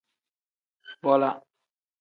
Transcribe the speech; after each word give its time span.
Bola. 1.03 1.31